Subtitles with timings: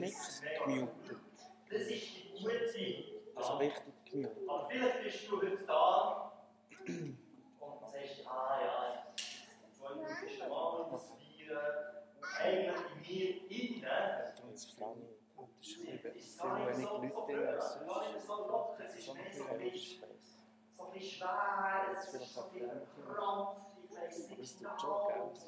[0.00, 1.18] nichts gemutet.
[1.70, 4.48] Das ist die gute Also richtig gemutet.
[4.48, 6.32] Aber vielleicht bist du heute da
[6.86, 11.94] und sagst, ah ja, das zweite Mal das feiern.
[12.16, 13.86] Und eigentlich in mir innen
[14.76, 16.14] Franny unterschrieben.
[16.16, 17.26] ist Viel gar nicht wenig Leute nicht so
[18.36, 18.80] sonst.
[18.80, 19.58] Es ist So mehr ein so ein
[20.92, 25.38] bisschen schwer, es ist so er- krampf, ich weiss es nicht genau, ich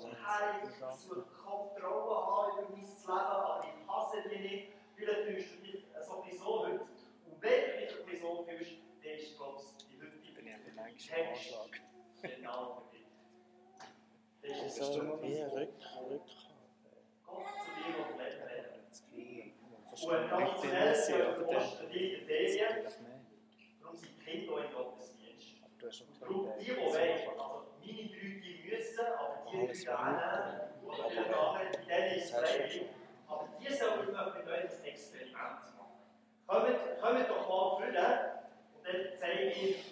[0.96, 3.79] soll Kontrolle haben über mein Leben, aber ich
[4.10, 4.68] hasse dich nicht.
[4.96, 6.80] Vielleicht fühlst du dich sowieso heute.
[6.80, 10.62] Und wenn du dich sowieso fühlst, dann ist, glaube ich, die heutige Bin ich aber
[10.74, 11.80] manchmal im Anschlag.
[12.22, 13.06] genau für dich.
[14.42, 15.68] Das ist So, wie ein Rück,
[16.08, 16.22] Rück.
[17.26, 18.86] Gott zu dir und Leben reden.
[18.88, 19.52] Das Gefühl,
[19.90, 21.46] fast Und nicht drin traditionell sein, für oder?
[21.46, 23.20] Dann Ostern in der ist Ferien, vielleicht mehr.
[23.80, 25.46] darum sind die Kinder auch im Gottesdienst.
[25.62, 29.00] Aber du hast schon Darum die, die gesagt, wollen, dass also meine drei, die müssen,
[29.00, 32.60] aber die Alles drei gerne, oder vielleicht andere, bei denen ist es Das hast du
[32.60, 32.89] ja freiwillig.
[33.78, 35.70] Sollen mit euch ein Experiment machen.
[36.46, 36.66] Kommt,
[37.00, 38.06] kommt doch mal führen
[38.74, 39.89] und dann zeige ich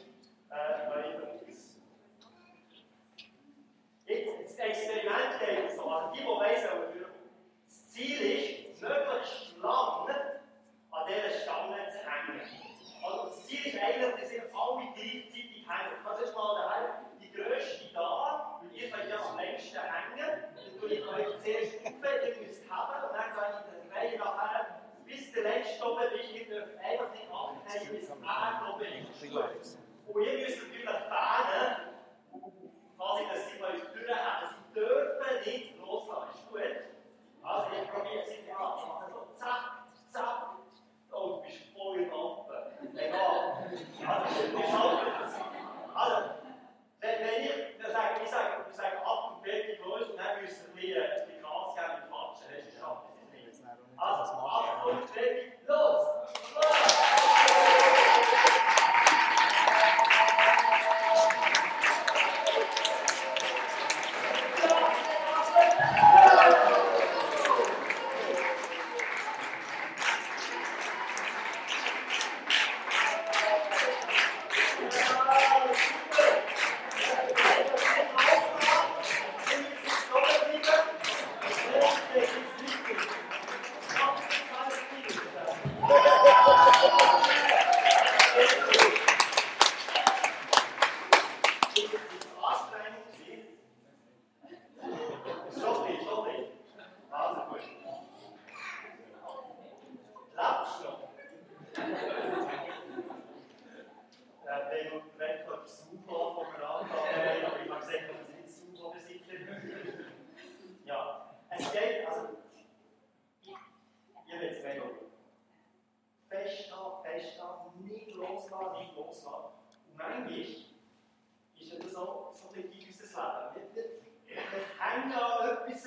[118.25, 119.53] an, nicht loslassen, nicht loslassen.
[119.89, 123.75] Und manchmal ist so, so ein bisschen unser Leben.
[123.75, 124.39] Wir,
[124.79, 125.85] hängen an etwas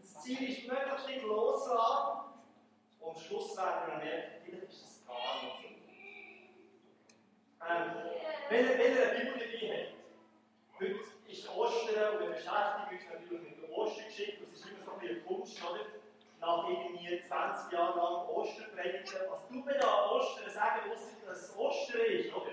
[0.00, 2.20] das Ziel ist, möglichst nicht loslassen.
[3.00, 5.76] Und am Schluss werden wir merken, vielleicht ist es gar nicht.
[7.68, 7.90] Ähm,
[8.48, 13.56] wenn, wenn ihr eine Bibel dabei habt, heute ist Ostern und wir beschäftigen uns natürlich
[13.56, 14.44] mit der Ostergeschichte.
[14.44, 15.95] Das ist immer so ein bisschen Kunst, oder?
[16.40, 19.04] Nach irgendwie 20 Jahren lang Osterpredigen.
[19.30, 22.52] Was tut man da Ostern sagen, ausser dass es Ostern ist, oder?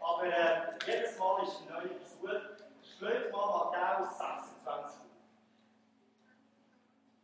[0.00, 2.40] Aber äh, jedes Mal ist ein neuer Versuch.
[2.82, 5.00] Schlägt mal Matthäus 26.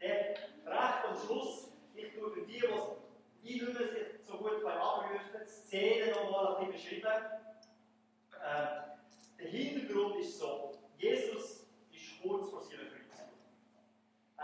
[0.01, 0.31] Der
[0.65, 3.89] recht am Schluss, ich tue für die, die ich nicht mehr
[4.25, 7.25] so gut können, die Szene nochmal ein bisschen beschreiben.
[8.33, 12.83] Äh, der Hintergrund ist so: Jesus ist kurz vor seiner.
[12.83, 12.88] Er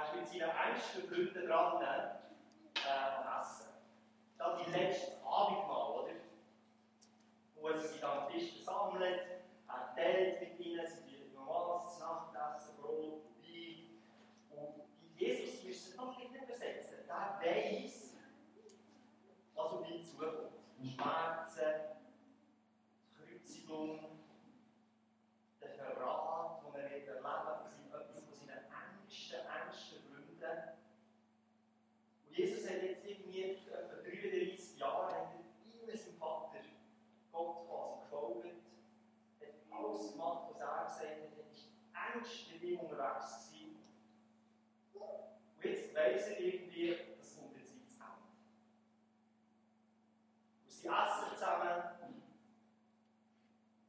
[0.04, 3.68] ist mit seinen engsten Freunden dran äh, am Essen.
[4.38, 6.14] Dann die letzte Abendmahl, oder?
[7.56, 9.20] Wo sie sich am Tisch versammelt,
[9.68, 14.00] er teilt mit ihnen, sie wird normales Nachtessen, Brot, Wein.
[14.50, 14.84] Und
[15.16, 16.98] Jesus müsste es noch nicht übersetzen.
[17.06, 18.16] Der weiß,
[19.54, 20.52] was auf ihn zukommt.
[20.82, 21.96] Schmerzen,
[23.16, 24.20] Kreuzigung,
[25.62, 30.68] der Verrat, den er wird erleben von seinen, etwas von seinen engsten, engsten Freunden.
[32.26, 36.60] Und Jesus hat jetzt irgendwie etwa 33 Jahre hat er immer seinem Vater
[37.34, 38.46] Gott quasi gefolgt,
[39.40, 41.68] hat alles gemacht, was er gesagt hat, er ist
[42.14, 43.76] engst mit ihm unterwegs gewesen.
[44.94, 48.22] Und jetzt weiss er irgendwie, das kommt jetzt ins Ende.
[50.62, 51.82] Und sie essen zusammen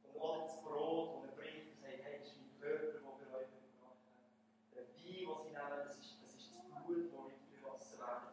[0.02, 3.02] und holen das Brot und er bringt und sagt, hey, das ist mein Körper, den
[3.02, 4.26] wir heute gebracht haben.
[4.74, 8.28] Der Wein, den sie nehmen, das ist das, ist das Blut, das wir gegossen werden.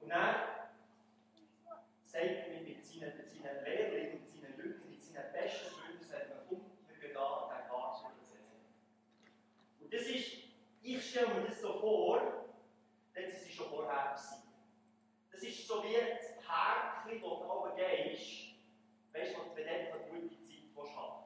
[0.00, 0.56] Und dann
[3.46, 7.24] seinen Lehrlingen, mit seinen Jüngern, mit seinen besten Freunden sagt, man kommt, wir gehen da
[7.24, 8.06] an den Garten
[9.80, 10.32] Und das ist,
[10.82, 12.46] ich stelle mir das so vor,
[13.14, 14.42] denn sie schon vorher gewesen.
[15.30, 18.54] Das ist so wie das Härchen, wo du oben gehst,
[19.12, 21.24] weißt du, wenn du eine gute Zeit haben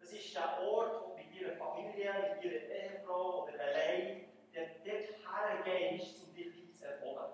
[0.00, 4.24] Das ist der Ort, wo mit deiner Familie, mit deiner Ehefrau oder allein,
[4.54, 7.32] der dort hergehst, um dich zu erholen.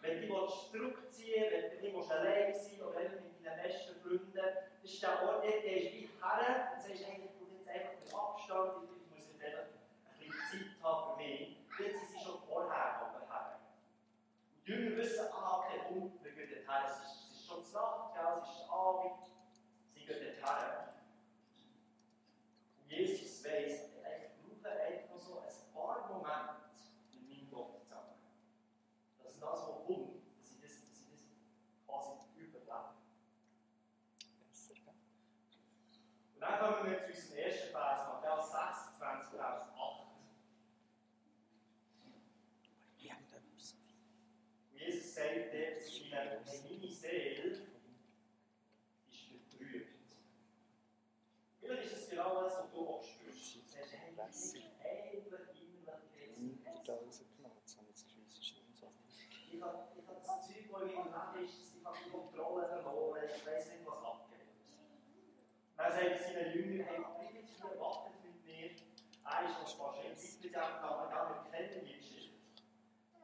[0.00, 4.32] Wenn du dich zurückziehen willst, wenn du nicht allein sein oder mit deinen besten Freunden,
[4.34, 7.92] das ist der Ort, der gehst du her und sagst, hey, ich muss jetzt einfach
[8.04, 8.14] den
[8.46, 9.74] Abstand, ich muss jetzt einfach
[10.06, 11.16] ein bisschen Zeit haben
[11.76, 13.60] für sind sie schon vorher oben her.
[14.64, 16.84] Die Jünger wissen, ah, okay, komm, wir gehen dorthin.
[16.86, 19.26] Es ist, es ist schon Nacht, ja, es ist Abend,
[19.92, 20.70] sie gehen dorthin.
[22.78, 26.54] Und Jesus weiss, ich brauche einfach noch so ein paar Momente
[27.12, 28.14] mit meinem Gott zusammen.
[29.22, 32.94] Dass das, was kommt, dass ich das, dass ich das quasi überlebe.
[36.34, 40.06] Und dann kommen wir zu unserem ersten Vers, Matthäus 26, Vers 8.
[44.72, 47.66] Und Jesus sagt dort zu ihnen, hey, meine Seele
[49.08, 50.14] ist betrübt.
[51.58, 53.56] Vielleicht ist es genau das, was du auch spürst.
[53.56, 58.38] Du sagst, hey, ich bin endlich innerlich Da rausgenommen, jetzt habe ich das Gefühl, es
[58.38, 58.92] ist nicht so.
[59.50, 62.68] Ich habe ich hab das Zeug, das in meinem Leben ist, ich habe die Kontrolle
[62.68, 64.36] verloren, ich weiß nicht, was abgeht.
[65.76, 68.70] Dann sagt seine Jünger, hey, bleibt hier, wartet mit mir.
[69.24, 72.36] Er ist noch wahrscheinlich mit dem Namen, ja, wir kennen die Geschichte.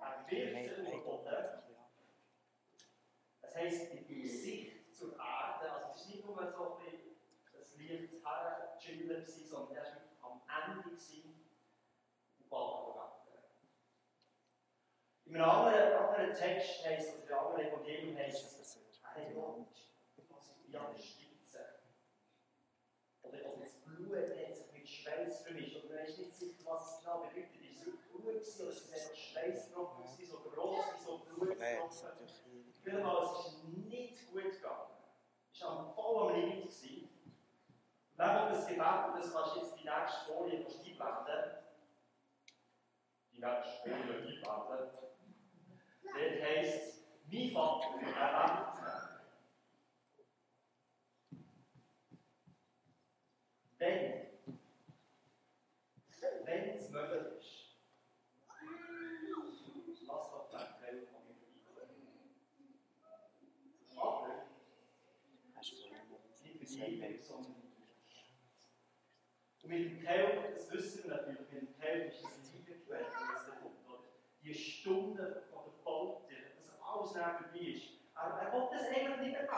[0.00, 1.62] Er wirft sie über den Boden.
[3.40, 7.16] Das heisst, die Sicht zur Erde, also es ist nicht nur so ein bisschen
[7.52, 10.42] das Licht herchillen gewesen, sondern er war am
[10.72, 11.50] Ende gewesen
[12.38, 13.12] und bald gegangen.
[15.32, 19.34] In einem anderen, anderen Text heisst es, in einem anderen Evangelium heisst es, er hat
[19.34, 19.66] Gott,
[20.28, 21.58] was wie an der Spitze.
[23.22, 25.82] Oder, oder das Blut hat sich mit Schweiß vermischt.
[25.82, 27.62] Oder man ist nicht sicher, was es genau bedeutet.
[27.62, 32.08] Ist es Blut gewesen, oder ist es einfach Schweißtropfen gewesen, so groß wie so Bluttropfen?
[32.08, 32.64] natürlich hier.
[32.82, 34.90] Vielmal, es ist nicht gut gegangen.
[35.50, 36.64] Es war voll am Limit.
[36.64, 37.08] gewesen.
[38.18, 41.58] Dann kommt das Gebet, und das kannst du jetzt die nächste Folie einblenden.
[43.32, 44.31] Die nächste Folie
[46.56, 48.72] heisst, mein Vater, er lebt.
[53.78, 54.22] Wenn,
[56.44, 57.76] wenn es möglich
[59.88, 61.34] ist, lass doch den Teil von mir
[61.64, 62.20] vorbeikommen.
[63.96, 64.44] Aber
[65.56, 67.22] nicht jeden, Heimweg?
[67.22, 67.62] sondern
[69.62, 72.52] und mit dem Kelch, das wissen wir natürlich, mit dem Kelch ist es.
[72.88, 72.98] Oder?
[74.42, 75.44] Die Stunde
[77.14, 78.02] nebenbei ist.
[78.14, 79.50] Aber er will das eigentlich nicht erleben.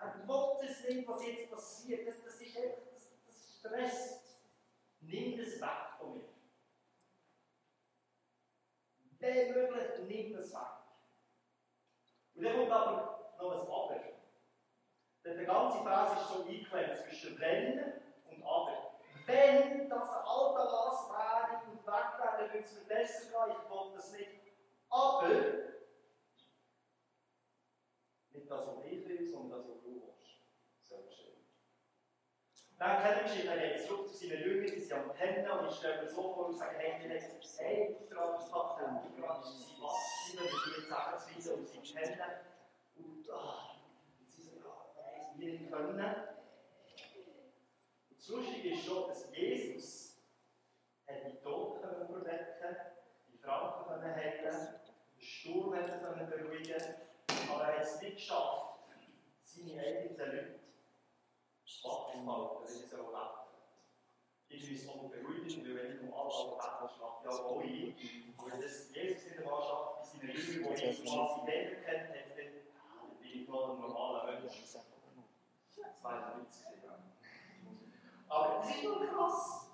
[0.00, 2.08] Er will das nicht, was jetzt passiert.
[2.08, 4.38] Das, das ist einfach, das, das stresst.
[5.00, 6.28] Nimm das weg von mir.
[9.18, 10.60] Wenn möglich, nimm das weg.
[12.34, 14.00] Und dann kommt aber noch ein Aber.
[15.24, 19.00] Denn der ganze Vers ist so eingeklemmt zwischen Wenn und Aber.
[19.26, 23.56] Wenn das ein alter Lass wäre und weg wäre, dann würde es mir besser gehen.
[23.62, 24.30] Ich will das nicht.
[24.88, 25.28] Aber
[28.32, 30.40] nicht das, was ich will, sondern das, was du willst.
[30.80, 31.44] Soll geschehen.
[32.78, 35.74] Dann kenne ich Geschichte, er zurück zu seinen Jüngern, die sind am Pennen und ich
[35.74, 39.44] stelle mir so vor und sage, hey, wir haben jetzt einen Auftrag gehabt, der Auftrag
[39.44, 42.20] ist, sie was, wir müssen jetzt Sachen und sie pennen.
[42.96, 43.74] Und ah,
[44.28, 46.14] sie sagen, ja, das wir können.
[48.10, 50.22] Und das Lustige ist schon, dass Jesus
[51.08, 52.76] hat die Toten überwecken,
[53.32, 54.68] die können heilen,
[55.16, 56.94] den Sturm hat er beruhigen,
[57.50, 58.78] aber er hat es nicht geschafft,
[59.42, 60.67] seine eigenen Leute
[61.82, 62.26] zu halten,
[62.60, 63.48] wenn sie so leben.
[64.50, 68.38] Ich muss auch beruhigen, weil wenn ich um alle Betten schlafe, ja auch ich.
[68.38, 72.30] Und das Jesus in der Mannschaft, bei seinen Jüngern, die ich quasi länger kennt, hat,
[72.36, 74.62] dann bin ich noch ein normaler Mensch.
[74.62, 76.64] Das war ein Witz.
[76.64, 76.88] gewesen.
[78.28, 79.70] Aber das ist nur krass.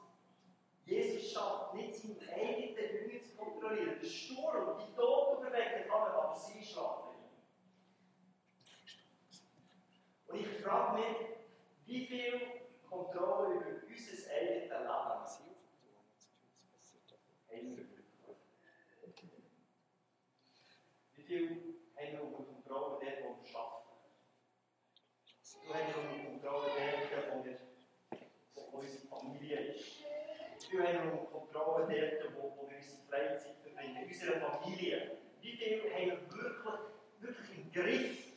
[0.86, 3.98] Jesus schafft nicht seine eigenen Jünger zu kontrollieren.
[4.00, 7.14] Der Sturm, die Toten bewegen kann er, aber sie schlafen.
[10.28, 11.23] Und ich frage mich,
[12.14, 12.40] viel
[12.88, 14.88] Kontrolle über unser eigenes Leben
[17.48, 17.84] haben wir?
[21.16, 21.48] Wie viel
[21.96, 23.84] haben wir unter Kontrolle dort, wo wir arbeiten?
[25.64, 30.04] Du hast unter Kontrolle dort, wo, wir, unsere Familie ist.
[30.70, 35.18] Du hast unter Kontrolle dort, wo, wo wir unsere Freizeit verbringen, in unserer Familie.
[35.40, 36.80] Wie viel haben wir wirklich,
[37.20, 38.34] wirklich im Griff?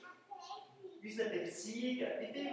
[1.03, 2.12] unseren Beziehungen.
[2.19, 2.51] Wie viel?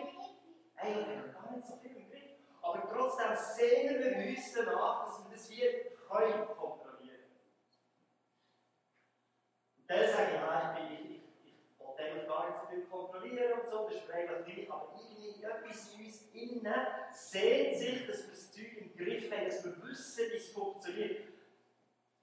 [0.85, 2.37] Eigentlich gar nicht so viel im Griff.
[2.61, 7.25] Aber trotzdem sehnen wir uns danach, dass wir das wie können kontrollieren
[9.79, 12.85] Und dann sage ich, nein, ich, ich, ich, ich will eigentlich gar nicht so viel
[12.85, 18.07] kontrollieren und so, das mir eigentlich nicht, aber irgendwie etwas in uns innen sehnt sich,
[18.07, 21.29] dass wir das Zeug im Griff haben, dass wir wissen, wie es funktioniert.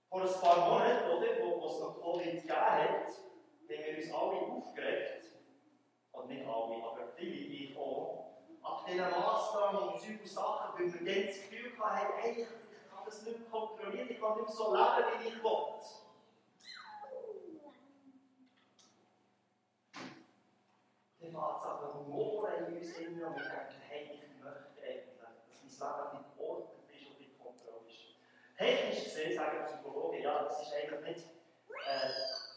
[0.09, 4.41] Vor ein paar Monaten, oder, wo es noch Covid gegeben hat, haben wir uns alle
[4.41, 5.25] aufgeregt,
[6.11, 8.30] und nicht alle, aber viele, ich auch,
[8.63, 13.05] ab diesen Massnahmen und und Sachen, weil wir dann das Gefühl hatten, hey, ich, kann
[13.05, 15.71] das nicht mehr kontrollieren, ich kann nicht mehr so leben, wie ich will.
[21.19, 25.17] Dann fängt es aber Mohren in uns innen und wir denken, hey, ich möchte eigentlich,
[25.19, 28.57] dass mein Leben ordentlich ist und nicht Kontrolle ist.
[28.57, 31.27] Technisch gesehen sagen Psychologen, ja, das ist eigentlich nicht
[31.87, 32.09] äh,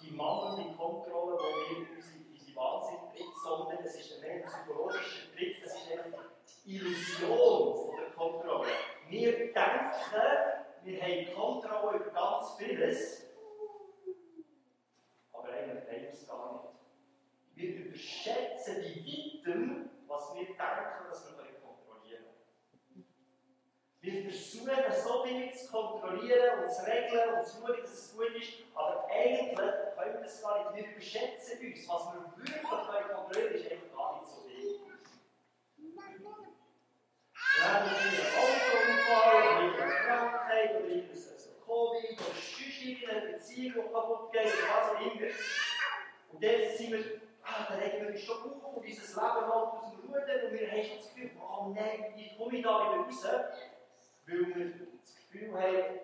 [0.02, 2.13] die mangelnde Kontrolle, die wir unsere, unsere
[2.54, 6.24] Wahnsinn tritt, sondern es ist ein psychologischer Tritt, das ist einfach
[6.64, 8.68] die Illusion von der Kontrolle.
[9.08, 9.54] Wir denken,
[10.82, 13.26] wir haben Kontrolle über ganz vieles,
[15.32, 16.64] aber eigentlich haben wir es gar nicht.
[17.54, 21.33] Wir überschätzen die Weitem, was wir denken, dass wir.
[24.04, 24.68] Wir versuchen,
[25.02, 29.08] so wenig zu kontrollieren und zu regeln und zu schauen, dass es gut ist, aber
[29.10, 30.84] eigentlich können wir es gar nicht.
[30.84, 31.88] Wir überschätzen uns.
[31.88, 34.80] Was wir wirklich kontrollieren ist einfach gar nicht so viel.
[37.56, 41.24] Wir haben einen Autounfall oder eine Krankheit oder irgendein
[41.64, 45.32] Covid oder sonst irgendeine Beziehung, die kaputt geht oder was auch immer.
[46.30, 49.74] Und dann sind wir ah, dann regen wir uns schon auf und unser Leben läuft
[49.74, 52.92] aus dem Ruder und wir haben schon das Gefühl, oh nein, wie komme ich da
[52.92, 53.26] wieder raus?
[54.26, 56.00] Weil wir das Gefühl haben,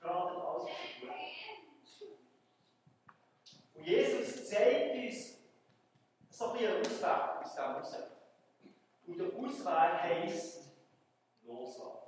[0.00, 2.18] gerade alles so gut.
[3.74, 5.38] Und Jesus zeigt uns
[6.30, 7.96] so ein bisschen Ausweg aus dem raus.
[9.06, 10.72] Und der Ausweg heisst
[11.44, 11.98] loslassen.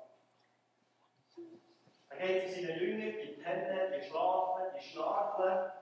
[2.08, 5.72] Er geht zu seinen Jüngern, die pennen, die schlafen, die schnarchen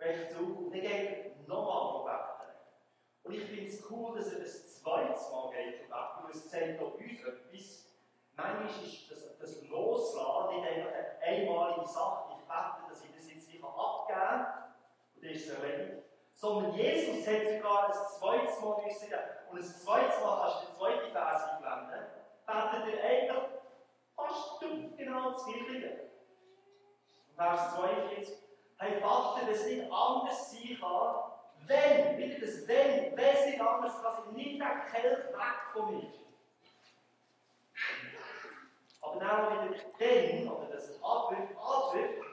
[0.00, 2.50] welche zu und dann geht er nochmal beten.
[3.22, 6.82] Und ich finde es cool, dass er das zweites Mal geht beten, weil es zeigt
[6.82, 7.89] auch uns etwas.
[8.42, 13.30] Manchmal ist das, das Loslassen nicht einfach eine einmalige Sache, ich bete, dass ich das
[13.30, 14.46] jetzt nicht abgeben kann
[15.14, 16.02] und dann ist es erledigt.
[16.34, 19.08] Sondern Jesus hat sogar ein zweites Mal müssen
[19.50, 22.06] Und ein zweites Mal kannst du den zweiten Vers einblenden.
[22.46, 23.44] Betet er eigentlich
[24.16, 24.60] fast
[24.96, 26.10] genau das Gleiche.
[27.36, 28.40] Vers 42
[28.80, 31.16] hey, Vater, dass nicht anders sein kann,
[31.66, 36.10] wenn, wieder das Wenn, wenn es nicht anders kann, nicht der Kelch weg von mir.
[39.10, 42.24] Aber dann wieder den, oder das Aber, Aber, deine Ausübung.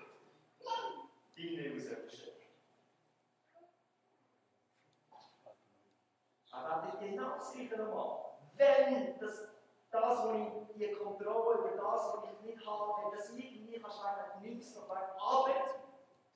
[6.51, 8.17] Aber das genau das nochmal.
[8.55, 9.47] Wenn das,
[9.91, 14.01] das, wo ich die Kontrolle über das, was ich nicht habe, wenn das irgendwie kannst
[14.01, 15.03] sagen, nimmst noch weg.
[15.19, 15.49] Aber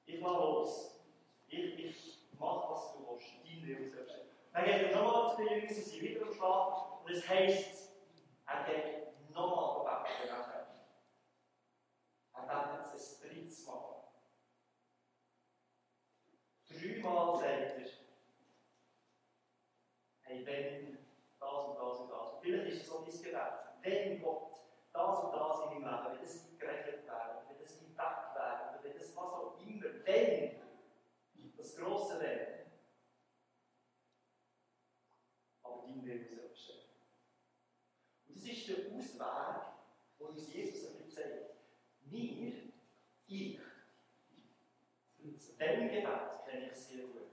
[0.05, 1.01] ich mache los.
[1.47, 3.27] Ich, ich mache, was du willst.
[3.43, 4.15] Dein Wille selbst.
[4.53, 7.03] Dann geht er nochmal zu den Jüngern, sie sind wieder am Schlafen.
[7.03, 7.91] Und es heisst,
[8.47, 10.67] er geht nochmal beten nachher.
[12.33, 14.03] Er betet es ein drittes Mal.
[16.67, 17.85] Dreimal sagt er,
[20.21, 20.97] hey, wenn
[21.39, 22.33] das und das und das.
[22.33, 23.35] Und vielleicht ist es so dein Gebet.
[23.81, 24.61] Wenn Gott
[24.93, 28.69] das und das in meinem Leben, wenn das geregelt wäre, wenn das im Bett wäre,
[28.69, 30.61] oder wenn das was auch immer, wenn,
[31.61, 32.71] das große Wenn,
[35.63, 36.81] aber dein Wille soll stehen.
[38.27, 39.61] Und das ist der Ausweg,
[40.17, 41.51] den uns Jesus zeigt.
[42.05, 42.53] Wir,
[43.27, 43.59] ich,
[45.19, 47.31] das Wenn-Gebet kenne ich sehr gut.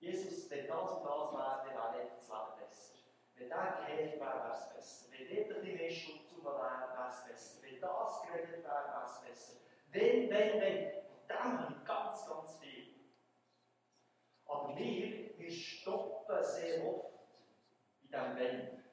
[0.00, 2.94] Jesus, wenn das und das wäre, dann wäre das Leben besser.
[3.36, 5.06] Wenn der geheilt wäre, wäre es besser.
[5.10, 7.62] Wenn dort ein bisschen mehr Schutz um wäre, wäre es besser.
[7.62, 9.60] Wenn das geregelt wäre, wäre es besser.
[10.52, 10.94] Wenn.
[10.94, 12.94] Und dann habe ich ganz, ganz viel.
[14.46, 17.14] Aber wir, wir stoppen sehr oft
[18.02, 18.84] in diesem Wenn.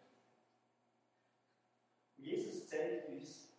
[2.18, 3.52] Jesus zeigt uns,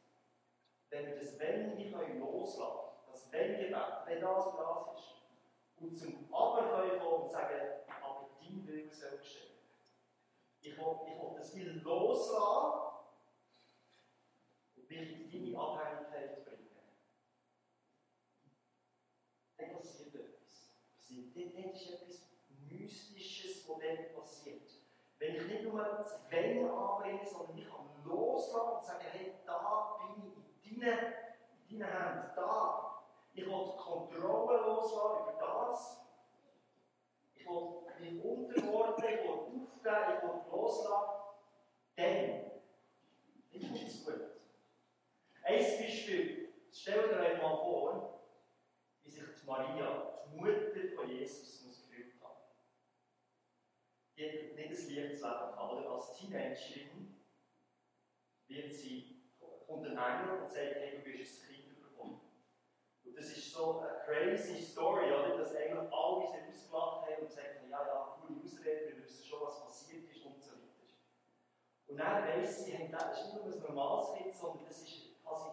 [0.90, 5.22] wenn wir das Wenn nicht loslassen können, das Wenn-Gebet, wenn das und das ist,
[5.76, 9.52] und zum Aber kommen und sagen, aber dein Wille soll geschehen.
[10.60, 12.98] Ich will, ich will das Will loslassen
[14.76, 16.68] und mich in deine Abhängigkeit bringen.
[19.56, 20.70] Dann passiert etwas.
[21.50, 22.22] Ist etwas
[22.70, 24.70] Mystisches, was dann passiert.
[25.18, 29.98] Wenn ich nicht nur das Wenn anbringe, sondern ich kann loslassen und sagen, hey, da
[29.98, 30.32] bin
[30.62, 31.14] ich in deinen,
[31.68, 32.88] in deinen Händen, da.
[33.34, 36.06] Ich will die Kontrolle loslassen über das.
[37.34, 41.22] Ich will mich unterordnen, ich will aufgeben, ich will loslassen,
[41.96, 42.42] dann,
[43.52, 44.20] kommt es gut.
[45.44, 48.20] Ein Beispiel, stellt euch mal vor,
[49.04, 52.36] wie sich die Maria, Mutter von Jesus, muss gefühlt haben.
[54.16, 55.90] Die hat nicht ein leichtes Leben gehabt, oder?
[55.90, 57.22] Als Teenagerin
[58.48, 59.22] wird sie
[59.72, 62.20] kommt ein Engel und sagt, hey, du wirst ein Kind bekommen.
[63.04, 65.38] Und das ist so eine crazy Story, oder?
[65.38, 69.24] Dass eigentlich alle sich ausgelacht haben und gesagt haben, ja, ja, coole Ausrede, wir wissen
[69.24, 70.92] schon, was passiert ist und so weiter.
[71.86, 75.22] Und dann weiss sie, hey, das ist nicht nur ein normales Kind, sondern das ist
[75.22, 75.48] quasi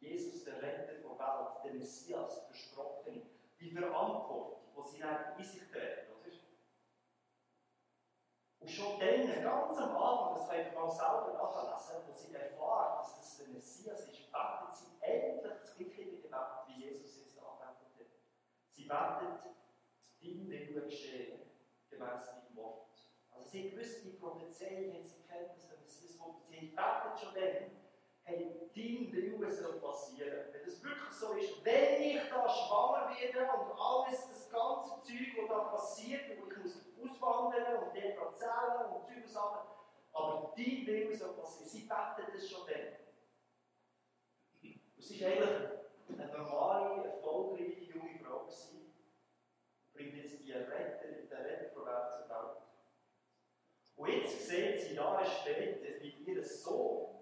[0.00, 3.22] Jesus, der Retter der Welt, der Messias, der Versprochene.
[3.62, 6.32] Die Verantwortung, die sie dann in sich trägt, oder?
[8.58, 12.98] Und schon dann, ganz am Anfang, das könnt ihr mal selber nachlesen, wo sie erfahren,
[12.98, 16.32] dass das der Messias ist, betet sie endlich das gleiche Gebet,
[16.66, 18.72] wie Jesus angebetet hat.
[18.72, 19.44] Sie betet,
[20.20, 21.40] dein Wille geschehen,
[21.88, 22.90] gemäß deinem Wort.
[23.30, 26.42] Also sie gewusst die Prophezeiung, sie kennt, dass der Messias kommt.
[26.48, 27.81] Sie betet schon dann,
[28.24, 30.46] hey, dein Wille soll passieren.
[30.52, 35.36] Wenn es wirklich so ist, wenn ich da schwanger werde und alles, das ganze Zeug,
[35.38, 39.68] was da passiert, und ich muss auswandern und dort erzählen und Zeug Sachen,
[40.12, 41.68] aber dein Wille soll passieren.
[41.68, 42.96] Sie betet das schon dann.
[44.60, 48.94] Sie ist eigentlich eine normale, erfolgreiche junge Frau gewesen,
[49.92, 52.56] bringt jetzt die Retter, den Retter von Welt zur Welt.
[53.96, 57.21] Und jetzt sieht sie Jahre später, wie ihr Sohn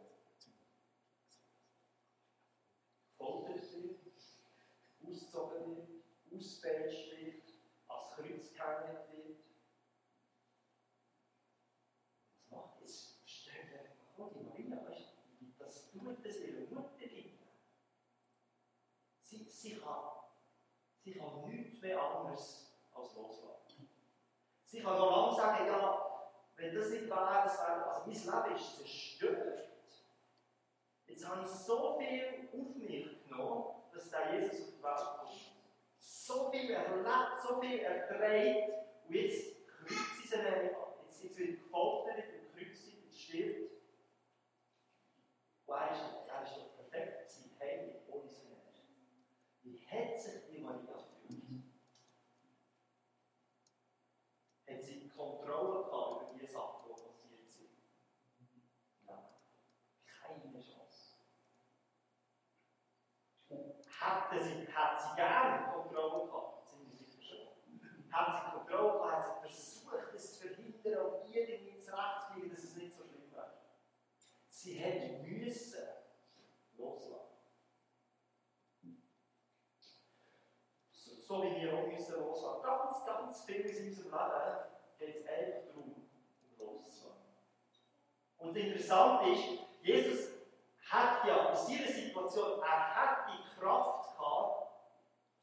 [5.10, 5.90] ausgezogen wird,
[6.32, 7.42] ausgepeitscht wird,
[7.88, 9.38] ans Kreuz gehängt wird.
[12.48, 13.28] Was macht jetzt?
[13.28, 15.10] Stellt euch vor, die Maria, weißt
[15.58, 17.38] das tut das ihre Mutter nicht.
[19.20, 20.10] Sie, sie, kann,
[20.98, 23.88] sie kann nichts mehr anderes als loslassen.
[24.64, 26.10] Sie kann noch lange sagen, ja,
[26.56, 29.59] wenn das nicht das wäre, also mein Leben ist zerstört.
[31.20, 35.52] Jetzt habe ich so viel auf mich genommen, dass der Jesus auf die Welt kommt.
[35.98, 38.70] So viel erlebt, so viel erträgt.
[39.06, 40.94] Und jetzt kreuzt sie sie einfach.
[41.02, 43.70] Jetzt sind sie gefoltert und kreuzt und stirbt.
[45.66, 48.56] Und er ist, er doch perfekt, sie heilig, ohne Sünde.
[49.62, 51.64] Wie hat sich die Maria gefühlt?
[54.66, 57.68] Hat sie Kontrolle gehabt über die Sachen, die passiert sind?
[59.06, 59.18] Nein.
[60.06, 61.10] Keine Chance.
[64.10, 68.12] Hätte sie, hätte sie gerne Kontrolle gehabt, sind wir sicher schon.
[68.12, 72.76] Hat sie Kontrolle gehabt, hat sie versucht, das zu verhindern und irgendwie zurechtzukriegen, dass es
[72.76, 73.52] nicht so schlimm wäre.
[74.48, 75.88] Sie hätte müssen
[76.76, 77.38] loslassen.
[80.92, 82.62] So, so wie wir auch müssen loslassen.
[82.62, 86.10] Ganz, ganz viel in unserem Leben geht es einfach darum,
[86.58, 87.36] loszulassen.
[88.38, 89.44] Und interessant ist,
[89.82, 90.30] Jesus
[90.90, 93.99] hat ja in seiner Situation, er hat die Kraft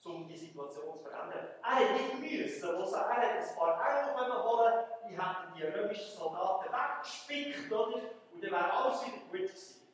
[0.08, 1.48] um die Situation zu verändern.
[1.64, 6.18] Er hat nicht müssen, also er hat ein paar Engel holen, die hätten die römischen
[6.18, 8.02] Soldaten weggespickt, oder?
[8.32, 9.88] Und dann wäre alles wieder gut gewesen.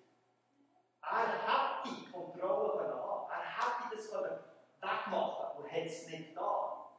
[1.01, 4.39] Er hätte die Kontrolle haben, er hätte das können
[4.81, 6.89] wegmachen und hat es nicht da.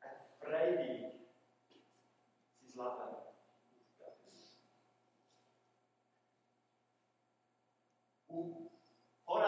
[0.00, 1.02] Er hat freiwillig
[2.60, 3.38] sein Leben aufgegeben.
[8.28, 8.68] Und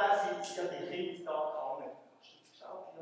[0.01, 1.97] vorher sind ja die Kinder da gegangen.
[2.19, 2.95] Hast du das geschaut?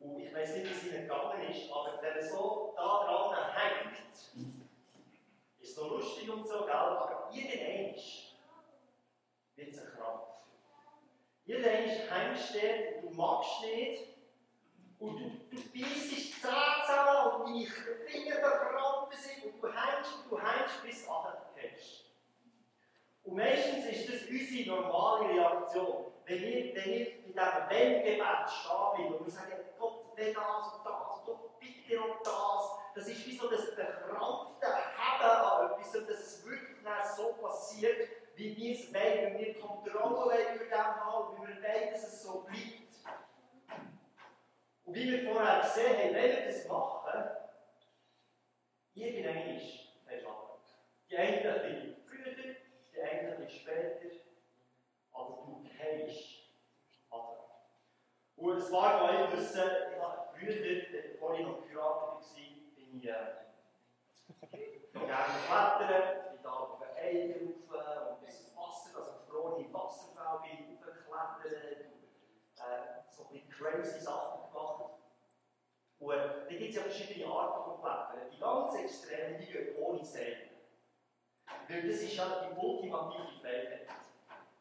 [0.00, 3.54] Und ich weiß nicht, wie es ihnen gegangen ist, aber wenn er so da dran
[3.54, 3.98] hängt,
[5.60, 6.74] ist so lustig und so, gell?
[6.74, 7.94] Aber irgendwann
[9.56, 10.22] wird es ein Krampf.
[11.46, 14.02] Irgendwann hängst du dort und du magst nicht.
[15.00, 15.62] Und du, du
[16.40, 21.12] Zähne zusammen und deine Finger verkrampfen sich und du hängst und du hängst, bis du
[21.12, 21.97] runterfällst.
[23.28, 26.06] Und meistens ist das unsere normale Reaktion.
[26.24, 30.72] Wenn ich, wenn ich bei diesem Wenn-Gebet stehen will und wir sagen, Gott, wenn das
[30.72, 35.94] und das, Gott, bitte und das, das ist wie so das verkrampfte Haben an etwas,
[35.94, 36.78] und dass es wirklich
[37.16, 41.90] so passiert, wie wir es wollen, wie wir Kontrolle über dem haben, wie wir wollen,
[41.92, 42.88] dass es so bleibt.
[44.86, 47.30] Und wie wir vorher gesehen haben, wenn wir das machen,
[48.94, 50.24] irgendwann ist es
[51.10, 51.98] Die einen ein
[53.02, 54.06] einen ein später,
[55.12, 56.50] aber du gehst
[57.10, 57.48] runter.
[58.36, 59.60] Und es war von euch wissen,
[59.92, 62.22] ich habe früher, bevor ich noch geheiratet war,
[62.76, 63.14] bin ich äh,
[64.92, 70.40] noch gerne klettern, bin da auf den Eigen rauf und bis Wasser, also gefrorene Wasserfälle
[70.42, 71.86] bin ich hochgeklettert.
[71.86, 71.98] Und,
[72.64, 72.98] äh,
[73.32, 74.92] mit crazy Sachen gemacht.
[75.98, 78.30] Und äh, da gibt es ja verschiedene Arten von Blättern.
[78.32, 80.47] Die ganz extremen, die gehen ohne Seil.
[81.68, 83.86] Das ist ja die ultimative Freiheit.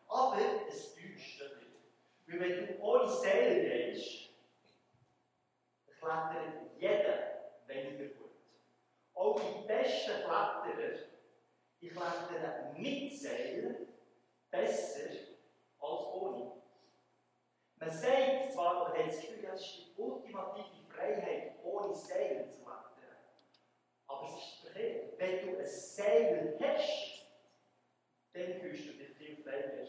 [0.10, 1.42] Aber es täuscht.
[2.28, 4.30] Weil wenn du ohne Seil gehst,
[6.02, 8.32] dann klettert jeder weniger gut.
[9.14, 11.00] Auch die besten Kletterer,
[11.82, 13.88] die klettern mit Seil
[14.52, 15.10] besser
[15.80, 16.52] als ohne.
[17.80, 22.64] Man sagt zwar, oder hat das Gefühl, das ist die ultimative Freiheit, ohne Seil zu
[22.64, 23.16] klettern.
[24.08, 24.57] Aber es ist.
[25.18, 27.28] Wenn du ein Seil hast,
[28.34, 29.88] dann fühlst du dich viel freier.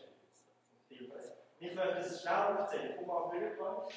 [0.89, 1.37] Viel freier.
[1.61, 2.95] Ich möchte es schnell aufzählen.
[2.97, 3.89] Komm mal rüber,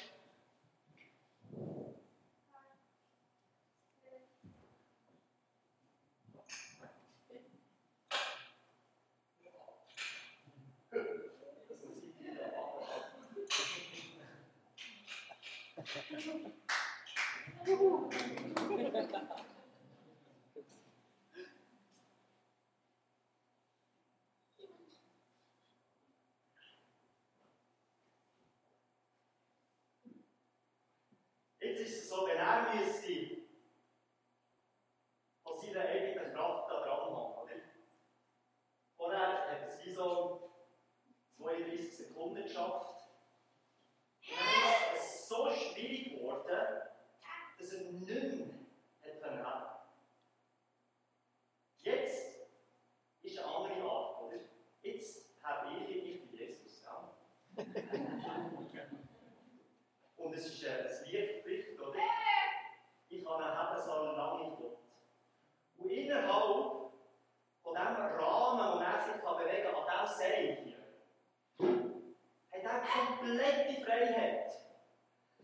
[73.32, 74.52] komplette Freiheit.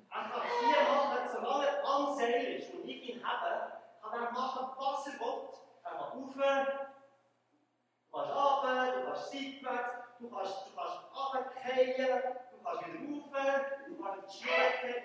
[0.09, 0.23] Er
[0.59, 3.49] hier machen, solange er am Seil ist und ich ihn habe,
[4.01, 5.49] kann er machen, was er will.
[5.83, 6.27] Er kann du
[8.11, 11.13] kannst runter, du kannst seitwärts, du kannst, du runterfallen, du
[11.61, 12.33] kannst wieder rauf,
[13.87, 14.95] du kannst in die Schuhe.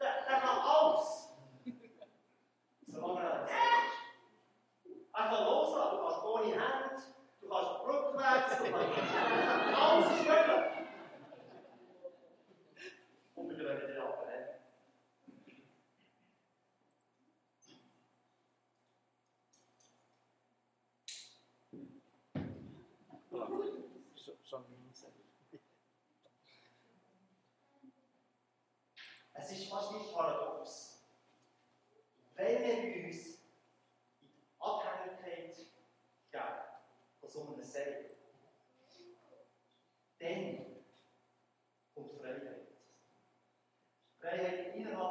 [0.00, 0.12] Der,
[0.64, 1.08] alles.
[2.86, 3.58] Solange er am Seil ist.
[5.16, 6.96] Er loslassen, du kannst ohne Hand,
[7.40, 9.63] du kannst rückwärts, du kannst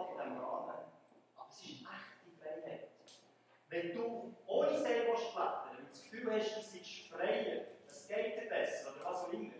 [0.03, 0.69] Innerhalb von diesem Rahmen,
[1.35, 2.89] aber es ist echte Freiheit.
[3.69, 8.41] Wenn du ohne willst klettern wenn du das Gefühl hast, du seist freier, es geht
[8.41, 9.53] dir besser oder was auch immer,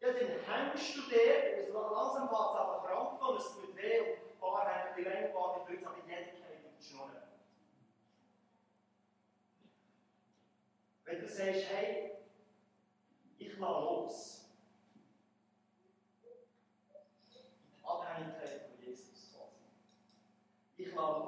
[0.00, 3.76] ja, dann hängst du der, und so langsam fängt es an krampfen und es tut
[3.76, 6.84] weh und ein paar ein bisschen länger, ein paar die Blödsinn, aber jeder in die
[6.84, 7.22] Schnurren.
[11.04, 12.12] Wenn du sagst, hey,
[13.38, 14.25] ich lasse los,
[20.96, 21.25] 12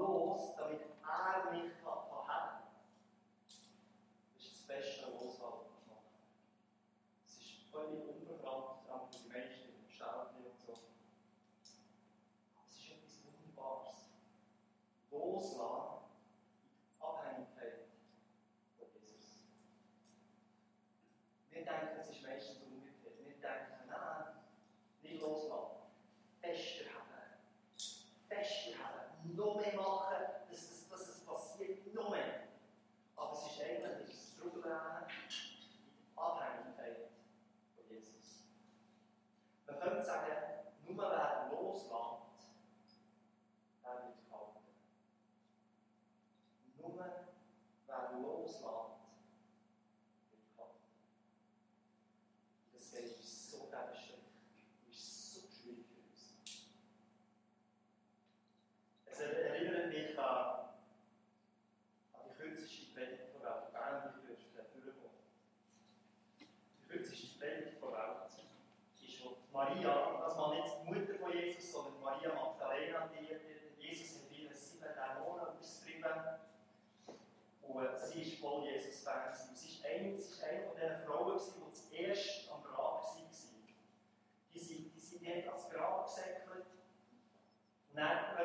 [29.77, 29.77] haben.
[29.77, 30.18] Noch mehr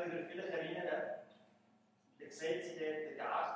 [0.05, 1.03] über Vielleicht erinnern,
[2.19, 3.52] der sieht sie, der Gast,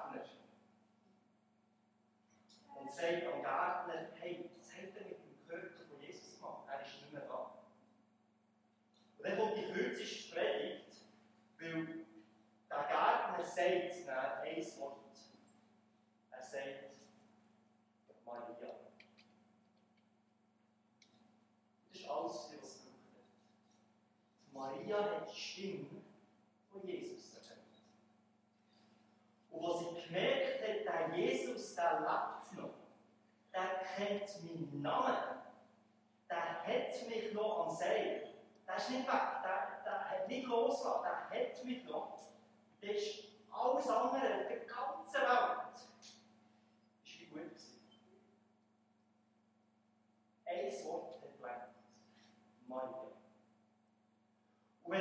[34.81, 35.15] Namen,
[36.29, 38.33] der hat mich noch am Seil.
[38.67, 42.17] Der ist nicht weg, der, der hat nicht losgelassen, der hat mich noch.
[42.81, 45.73] Das ist alles andere, der ganze Welt.
[45.73, 46.05] Das
[47.03, 47.81] ist gut gewesen.
[50.45, 51.75] Ein Wort hat gelangt.
[52.67, 53.07] Maria.
[54.83, 54.93] Und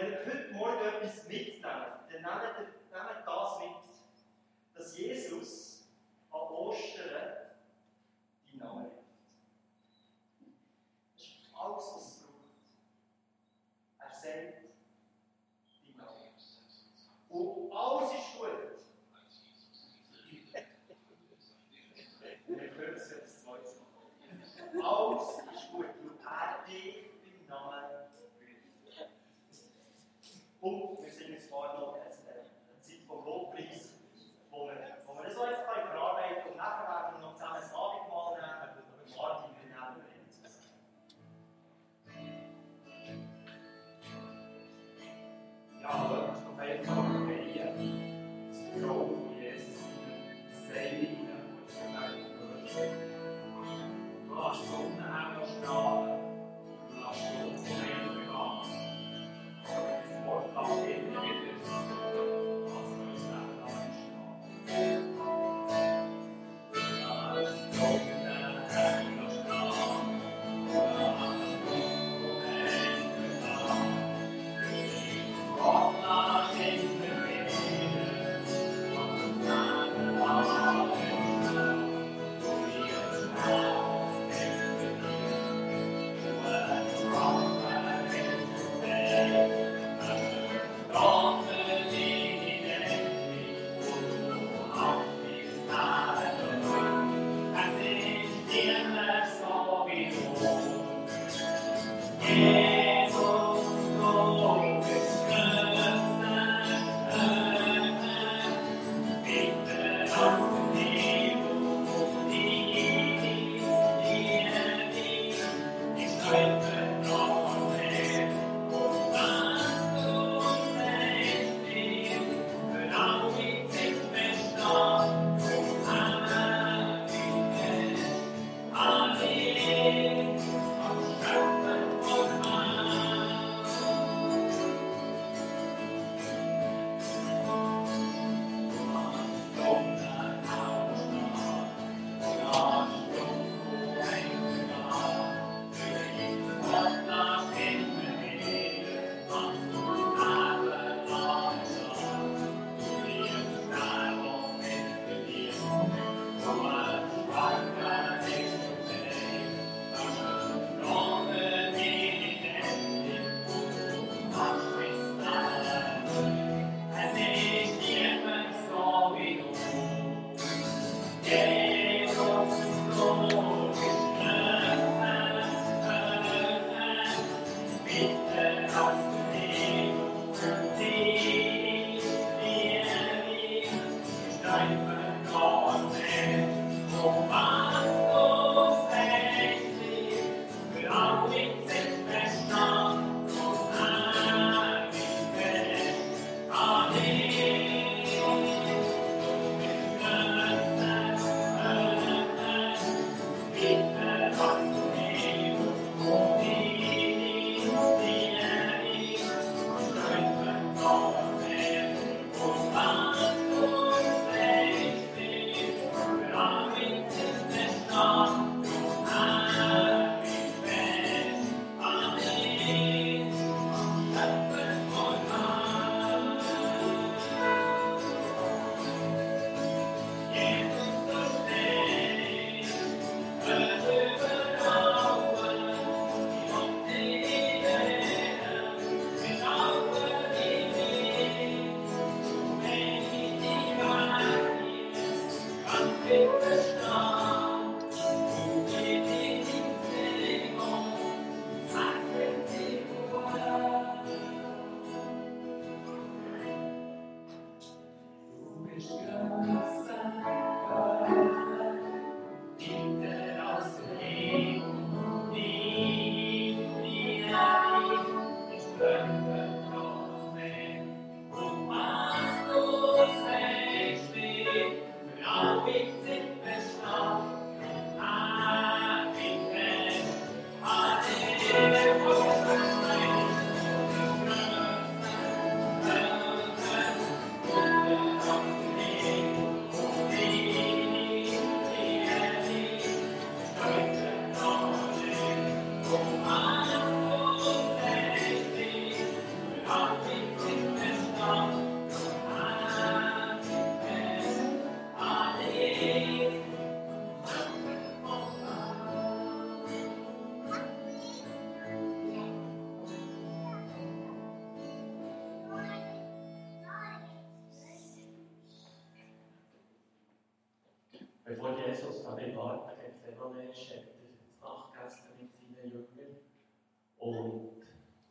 [327.06, 327.62] Und dort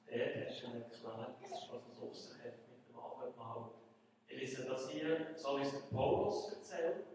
[0.07, 1.01] hat er erklärt,
[1.69, 3.71] was es auf sich hat mit dem Abendmahl.
[4.27, 7.05] Ich lese das hier, so wie es der Paulus erzählt.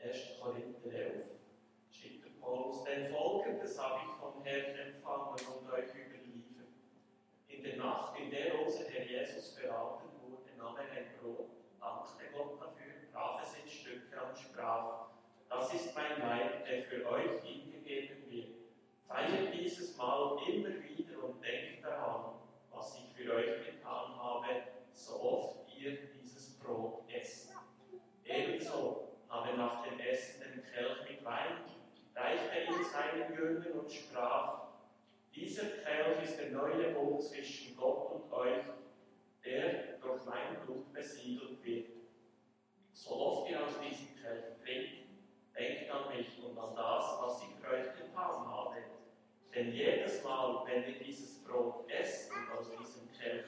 [0.00, 0.40] 1.
[0.40, 1.24] Korinther 11.
[1.88, 6.74] Schreibt der Paulus, denn folgendes habe ich vom Herrn empfangen und euch überliefert.
[7.46, 11.46] In der Nacht, in der unser Herr Jesus verraten wurde, nahm er ein Brot,
[11.78, 15.10] dankte Gott dafür, brach es in Stücke und sprach,
[15.48, 17.51] das ist mein Leib, der für euch.
[19.12, 22.32] Feiert dieses Mal immer wieder und denkt daran,
[22.70, 24.46] was ich für euch getan habe,
[24.90, 27.54] so oft ihr dieses Brot esst.
[28.24, 31.58] Ebenso habe nach dem Essen den Kelch mit Wein,
[32.14, 34.68] reichte ihn seinen Jüngern und sprach,
[35.34, 38.64] dieser Kelch ist der neue Bund zwischen Gott und euch,
[39.44, 41.90] der durch mein Blut besiedelt wird.
[42.92, 45.10] So oft ihr aus diesem Kelch trinkt,
[45.54, 48.91] denkt an mich und an das, was ich für euch getan habe.
[49.54, 53.44] Denn jedes Mal, wenn ihr dieses Brot esst und aus diesem Kelch